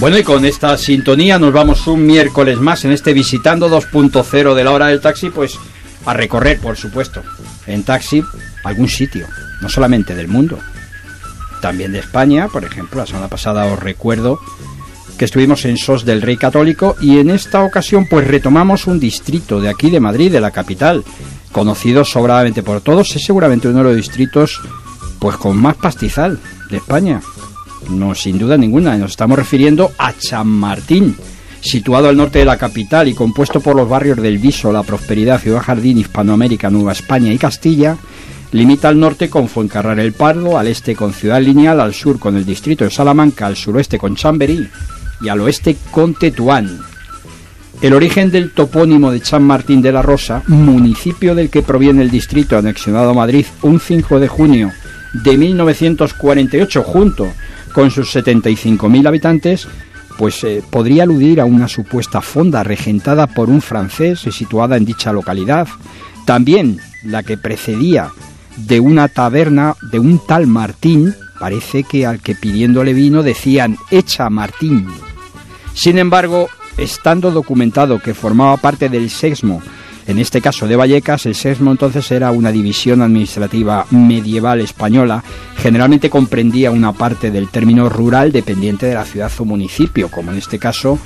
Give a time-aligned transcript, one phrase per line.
[0.00, 4.62] Bueno, y con esta sintonía nos vamos un miércoles más en este visitando 2.0 de
[4.62, 5.58] la hora del taxi, pues
[6.06, 7.24] a recorrer, por supuesto,
[7.66, 8.22] en taxi
[8.62, 9.26] algún sitio,
[9.60, 10.56] no solamente del mundo,
[11.60, 14.38] también de España, por ejemplo, la semana pasada os recuerdo
[15.18, 19.60] que estuvimos en SOS del Rey Católico y en esta ocasión pues retomamos un distrito
[19.60, 21.02] de aquí de Madrid, de la capital,
[21.50, 24.60] conocido sobradamente por todos, es seguramente uno de los distritos
[25.18, 26.38] pues con más pastizal
[26.70, 27.20] de España.
[27.90, 31.16] No, sin duda ninguna, nos estamos refiriendo a Chamartín,
[31.60, 35.40] situado al norte de la capital y compuesto por los barrios del Viso, La Prosperidad,
[35.40, 37.96] Ciudad Jardín, Hispanoamérica, Nueva España y Castilla,
[38.52, 42.36] limita al norte con Fuencarral el Pardo, al este con Ciudad Lineal, al sur con
[42.36, 44.68] el distrito de Salamanca, al suroeste con Chamberí
[45.20, 46.80] y al oeste con Tetuán.
[47.80, 52.10] El origen del topónimo de San Martín de la Rosa, municipio del que proviene el
[52.10, 54.72] distrito anexionado a Madrid un 5 de junio
[55.12, 57.32] de 1948 junto
[57.78, 59.68] con sus 75.000 habitantes,
[60.16, 64.84] pues eh, podría aludir a una supuesta fonda regentada por un francés y situada en
[64.84, 65.68] dicha localidad.
[66.26, 68.10] También la que precedía
[68.56, 74.28] de una taberna de un tal Martín, parece que al que pidiéndole vino decían echa
[74.28, 74.88] Martín.
[75.72, 79.62] Sin embargo, estando documentado que formaba parte del sexmo
[80.08, 85.22] en este caso de Vallecas, el sexmo entonces era una división administrativa medieval española,
[85.58, 90.38] generalmente comprendía una parte del término rural dependiente de la ciudad o municipio, como en
[90.38, 90.98] este caso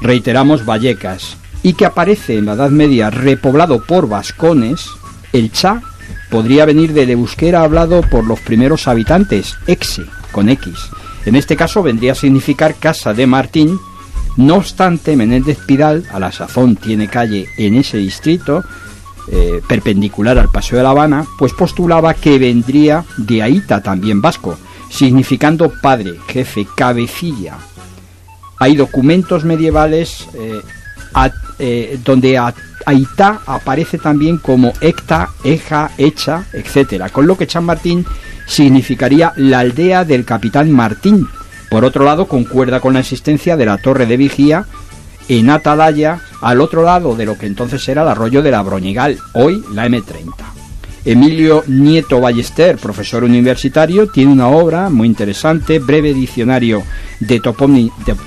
[0.00, 4.86] reiteramos Vallecas, y que aparece en la Edad Media repoblado por vascones,
[5.34, 5.82] el cha
[6.30, 10.88] podría venir del euskera hablado por los primeros habitantes, exe, con X.
[11.26, 13.78] En este caso vendría a significar casa de Martín,
[14.38, 18.62] no obstante, Menéndez Pidal, a la sazón tiene calle en ese distrito,
[19.32, 24.56] eh, perpendicular al Paseo de La Habana, pues postulaba que vendría de Aita, también vasco,
[24.88, 27.58] significando padre, jefe, cabecilla.
[28.60, 30.60] Hay documentos medievales eh,
[31.58, 32.38] eh, donde
[32.86, 37.10] Aita aparece también como Ecta, Eja, Echa, etc.
[37.10, 38.06] Con lo que San Martín
[38.46, 41.26] significaría la aldea del capitán Martín,
[41.70, 44.66] por otro lado, concuerda con la existencia de la torre de vigía
[45.28, 49.18] en Atalaya, al otro lado de lo que entonces era el arroyo de la Broñigal,
[49.34, 50.32] hoy la M30.
[51.04, 56.82] Emilio Nieto Ballester, profesor universitario, tiene una obra muy interesante, breve diccionario
[57.20, 57.40] de,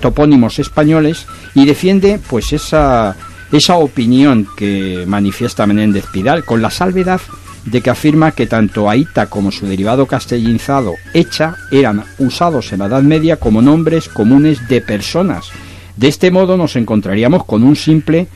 [0.00, 3.16] topónimos españoles, y defiende pues esa,
[3.50, 7.20] esa opinión que manifiesta Menéndez Pidal, con la salvedad
[7.64, 12.86] de que afirma que tanto Aita como su derivado castellinzado Echa eran usados en la
[12.86, 15.50] Edad Media como nombres comunes de personas.
[15.96, 18.26] De este modo nos encontraríamos con un simple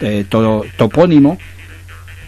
[0.00, 0.24] eh,
[0.76, 1.38] topónimo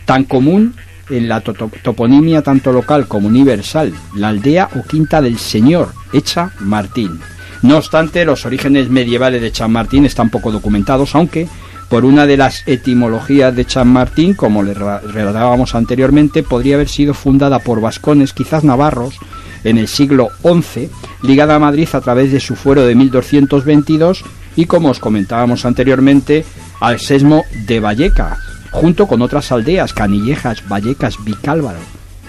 [0.05, 0.75] tan común
[1.11, 7.21] en la toponimia tanto local como universal, la aldea o quinta del señor, Echa Martín.
[7.63, 11.49] No obstante, los orígenes medievales de Echa Martín están poco documentados, aunque
[11.89, 17.59] por una de las etimologías de Chamartín, como le relatábamos anteriormente, podría haber sido fundada
[17.59, 19.19] por vascones, quizás navarros,
[19.65, 20.91] en el siglo XI,
[21.23, 24.25] ligada a Madrid a través de su fuero de 1222
[24.57, 26.45] y, como os comentábamos anteriormente,
[26.81, 28.39] al sesmo de Vallecas,
[28.71, 31.81] junto con otras aldeas, Canillejas, Vallecas, Vicálvaro.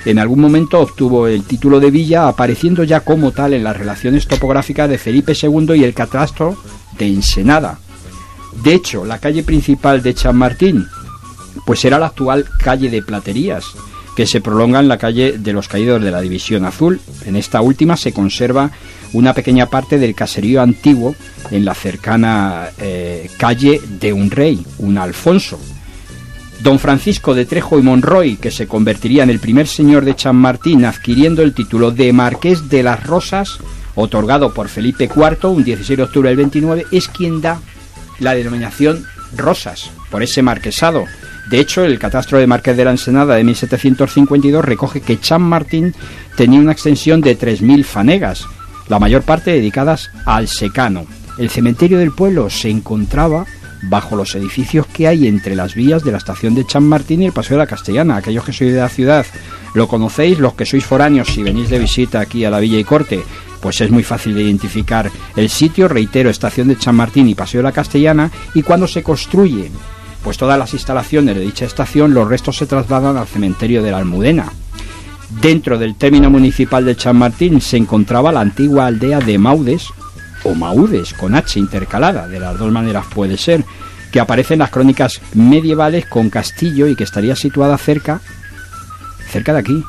[0.05, 4.27] En algún momento obtuvo el título de villa, apareciendo ya como tal en las relaciones
[4.27, 6.55] topográficas de Felipe II y el catastro
[6.97, 7.79] de Ensenada,
[8.63, 10.85] de hecho, la calle principal de Chamartín,
[11.65, 13.65] pues era la actual calle de Platerías,
[14.15, 17.01] que se prolonga en la calle de los Caídos de la División Azul.
[17.25, 18.71] En esta última se conserva
[19.13, 21.15] una pequeña parte del caserío antiguo
[21.51, 25.59] en la cercana eh, calle de un rey, un Alfonso.
[26.61, 30.85] Don Francisco de Trejo y Monroy, que se convertiría en el primer señor de Chamartín,
[30.85, 33.59] adquiriendo el título de Marqués de las Rosas,
[33.95, 37.59] otorgado por Felipe IV un 16 de octubre del 29, es quien da
[38.19, 41.05] la denominación Rosas, por ese marquesado.
[41.49, 45.93] De hecho, el catastro de Marqués de la Ensenada de 1752 recoge que Chan Martín
[46.35, 48.45] tenía una extensión de 3.000 fanegas,
[48.87, 51.05] la mayor parte dedicadas al secano.
[51.37, 53.45] El cementerio del pueblo se encontraba
[53.83, 57.25] bajo los edificios que hay entre las vías de la estación de Chan Martín y
[57.25, 58.17] el Paseo de la Castellana.
[58.17, 59.25] Aquellos que sois de la ciudad
[59.73, 62.83] lo conocéis, los que sois foráneos si venís de visita aquí a la Villa y
[62.83, 63.23] Corte
[63.65, 67.63] pues es muy fácil de identificar el sitio, reitero, estación de Chamartín y Paseo de
[67.63, 69.71] la Castellana, y cuando se construyen
[70.23, 73.97] pues todas las instalaciones de dicha estación, los restos se trasladan al cementerio de la
[73.97, 74.51] Almudena.
[75.41, 79.87] Dentro del término municipal de Chamartín se encontraba la antigua aldea de Maudes,
[80.43, 83.65] o Maudes, con H intercalada, de las dos maneras puede ser,
[84.11, 88.21] que aparece en las crónicas medievales con castillo y que estaría situada cerca,
[89.31, 89.83] cerca de aquí,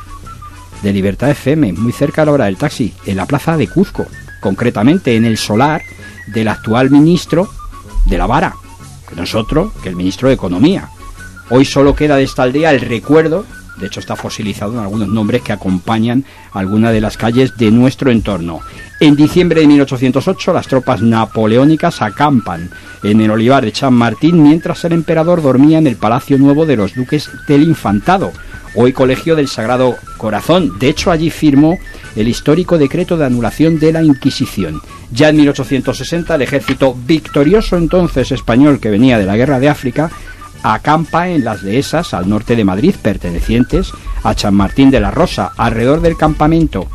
[0.82, 4.06] de Libertad FM, muy cerca a la hora del taxi, en la plaza de Cuzco,
[4.40, 5.82] concretamente en el solar
[6.26, 7.49] del actual ministro
[8.06, 8.55] de la vara,
[9.08, 10.88] que nosotros, que el ministro de Economía.
[11.50, 13.44] Hoy solo queda de esta aldea el recuerdo,
[13.78, 18.11] de hecho está fosilizado en algunos nombres que acompañan algunas de las calles de nuestro
[18.11, 18.61] entorno.
[19.00, 22.70] En diciembre de 1808 las tropas napoleónicas acampan
[23.02, 26.76] en el olivar de San Martín mientras el emperador dormía en el Palacio Nuevo de
[26.76, 28.32] los Duques del Infantado,
[28.76, 30.78] hoy Colegio del Sagrado Corazón.
[30.78, 31.78] De hecho, allí firmó
[32.14, 34.81] el histórico decreto de anulación de la Inquisición.
[35.11, 40.11] Ya en 1860 el ejército victorioso entonces español que venía de la Guerra de África
[40.62, 43.93] acampa en las dehesas al norte de Madrid pertenecientes
[44.23, 45.52] a San Martín de la Rosa.
[45.56, 46.88] Alrededor del campamento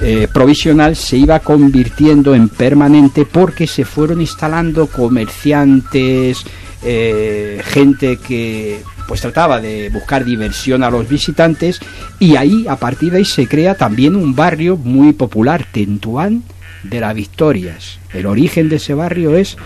[0.00, 6.44] eh, provisional se iba convirtiendo en permanente porque se fueron instalando comerciantes,
[6.84, 11.80] eh, gente que pues trataba de buscar diversión a los visitantes
[12.20, 16.44] y ahí a partir de ahí se crea también un barrio muy popular, Tentuán
[16.82, 17.98] de las Victorias.
[18.12, 19.56] El origen de ese barrio es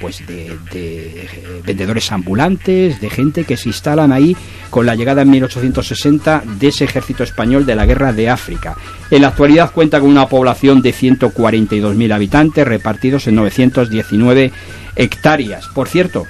[0.00, 1.28] pues de, de,
[1.64, 4.36] vendedores ambulantes, de gente que se instalan ahí
[4.70, 8.76] con la llegada en 1860 de ese ejército español de la guerra de África.
[9.10, 14.52] En la actualidad cuenta con una población de 142.000 habitantes repartidos en 919
[14.96, 15.68] hectáreas.
[15.68, 16.26] Por cierto,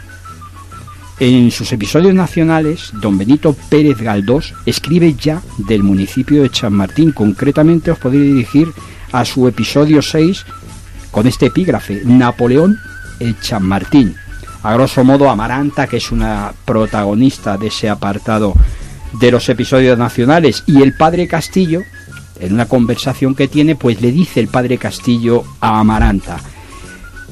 [1.20, 7.12] en sus episodios nacionales, don Benito Pérez Galdós escribe ya del municipio de Chamartín.
[7.12, 8.68] Concretamente os podéis dirigir
[9.12, 10.46] a su episodio 6
[11.10, 12.78] con este epígrafe, Napoleón
[13.42, 14.16] Chamartín.
[14.62, 18.54] A grosso modo, Amaranta, que es una protagonista de ese apartado
[19.12, 21.82] de los episodios nacionales, y el padre Castillo,
[22.38, 26.40] en una conversación que tiene, pues le dice el padre Castillo a Amaranta,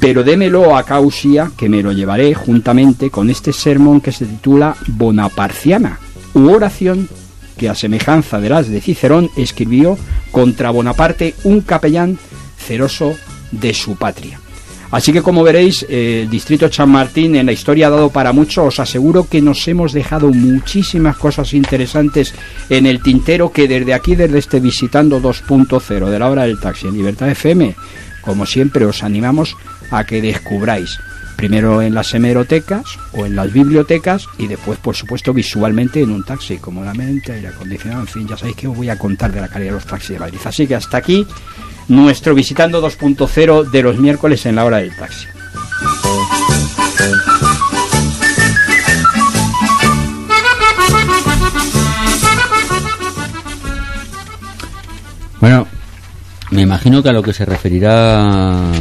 [0.00, 4.76] pero démelo a Causia, que me lo llevaré juntamente con este sermón que se titula
[4.86, 5.98] Bonaparciana,
[6.34, 7.08] u oración
[7.56, 9.98] que a semejanza de las de Cicerón escribió
[10.30, 12.18] contra Bonaparte un capellán
[12.56, 13.16] ceroso
[13.50, 14.40] de su patria.
[14.90, 18.64] Así que como veréis, el distrito San Martín en la historia ha dado para mucho.
[18.64, 22.34] Os aseguro que nos hemos dejado muchísimas cosas interesantes
[22.70, 26.86] en el tintero que desde aquí, desde este Visitando 2.0 de la hora del taxi
[26.86, 27.74] en Libertad FM,
[28.28, 29.56] como siempre os animamos
[29.90, 31.00] a que descubráis
[31.34, 36.22] primero en las hemerotecas o en las bibliotecas y después, por supuesto, visualmente en un
[36.22, 39.48] taxi, cómodamente, aire acondicionado, en fin, ya sabéis que os voy a contar de la
[39.48, 40.40] calidad de los taxis de Madrid.
[40.44, 41.26] Así que hasta aquí
[41.88, 45.26] nuestro visitando 2.0 de los miércoles en la hora del taxi.
[56.58, 58.20] Me imagino que a lo que se referirá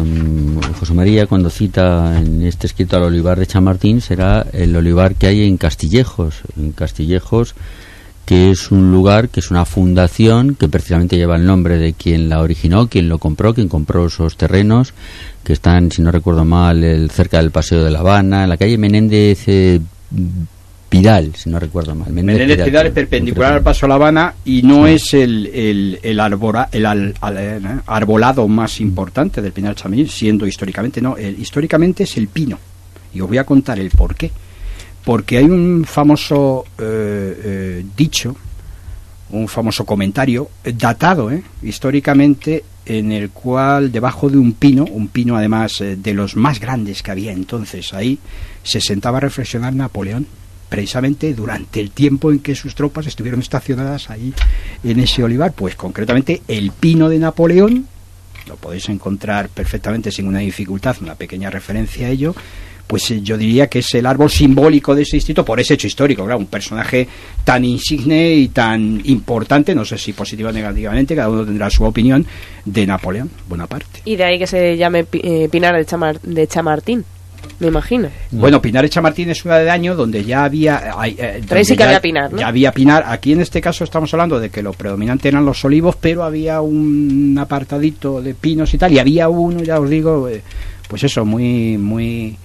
[0.03, 5.13] mm, José María cuando cita en este escrito al olivar de Chamartín será el olivar
[5.13, 6.41] que hay en Castillejos.
[6.57, 7.53] En Castillejos
[8.25, 12.29] que es un lugar, que es una fundación que precisamente lleva el nombre de quien
[12.29, 14.95] la originó, quien lo compró, quien compró esos terrenos,
[15.43, 18.57] que están, si no recuerdo mal, el, cerca del Paseo de La Habana, en la
[18.57, 19.79] calle Menéndez eh,
[20.99, 22.11] Pidal, si no recuerdo mal.
[22.11, 26.69] Menéndez, Pidal, es perpendicular al Paso La Habana y no es el, el, el, arbora,
[26.71, 32.57] el eh, arbolado más importante del Pinar Chamil, siendo históricamente, no, históricamente es el pino.
[33.13, 34.31] Y os voy a contar el por qué
[35.07, 38.35] porque hay un famoso eh, eh, dicho,
[39.29, 45.37] un famoso comentario, datado eh, históricamente, en el cual debajo de un pino, un pino
[45.37, 48.19] además de los más grandes que había entonces ahí,
[48.63, 50.27] se sentaba a reflexionar Napoleón,
[50.69, 54.33] precisamente durante el tiempo en que sus tropas estuvieron estacionadas ahí
[54.83, 57.87] en ese olivar, pues concretamente el pino de Napoleón,
[58.47, 62.35] lo podéis encontrar perfectamente sin una dificultad, una pequeña referencia a ello,
[62.87, 65.87] pues eh, yo diría que es el árbol simbólico de ese distrito por ese hecho
[65.87, 67.07] histórico, un personaje
[67.43, 71.83] tan insigne y tan importante, no sé si positivo o negativamente, cada uno tendrá su
[71.83, 72.25] opinión,
[72.65, 74.01] de Napoleón Bonaparte.
[74.05, 75.75] Y de ahí que se llame eh, Pinar
[76.23, 77.05] de Chamartín.
[77.59, 78.09] Me imagino.
[78.31, 80.93] Bueno, Pinar de Chamartín es una de año donde ya había.
[81.05, 82.39] Eh, sí que había Pinar, ¿no?
[82.39, 83.03] Ya había Pinar.
[83.07, 86.61] Aquí en este caso estamos hablando de que lo predominante eran los olivos, pero había
[86.61, 88.93] un apartadito de pinos y tal.
[88.93, 90.29] Y había uno, ya os digo,
[90.87, 92.37] pues eso, muy, muy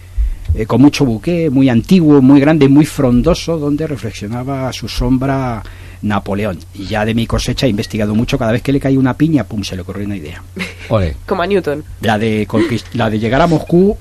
[0.54, 5.62] eh, con mucho buque, muy antiguo, muy grande, muy frondoso, donde reflexionaba a su sombra
[6.02, 6.58] Napoleón.
[6.74, 9.44] Y ya de mi cosecha he investigado mucho, cada vez que le cae una piña,
[9.44, 10.42] pum, se le ocurrió una idea.
[11.26, 11.82] Como a Newton.
[12.02, 12.46] La de,
[12.92, 13.96] la de llegar a Moscú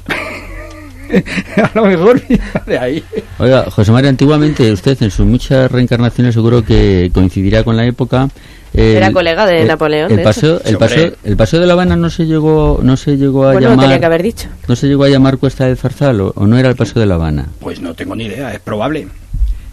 [1.58, 2.22] a lo mejor
[2.66, 3.04] de ahí.
[3.40, 8.30] Oiga, José María, antiguamente usted en sus muchas reencarnaciones seguro que coincidirá con la época
[8.74, 10.12] era colega de Napoleón.
[10.12, 13.48] El, paseo, el, paseo, el paseo de La Habana no se llegó, no se llegó
[13.48, 13.80] a llamar.
[13.80, 14.48] tenía que haber dicho.
[14.68, 17.16] No se llegó a llamar Cuesta del Zarzal o, no era el paseo de La
[17.16, 17.48] Habana.
[17.60, 19.08] Pues no tengo ni idea, es probable.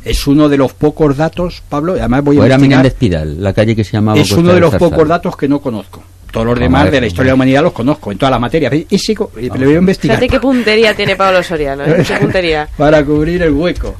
[0.04, 3.52] Es uno de los pocos datos, Pablo, además voy a o era Menéndez Pidal, la
[3.52, 4.18] calle que se llamaba.
[4.18, 6.02] Es uno de los pocos datos que no conozco.
[6.30, 8.72] Todos los demás de la historia de la humanidad los conozco, en todas las materias.
[8.74, 10.18] Y y le voy a investigar.
[10.18, 12.04] Fíjate qué puntería tiene Pablo Soriano, ¿eh?
[12.06, 12.68] Qué puntería.
[12.76, 13.94] Para cubrir el hueco.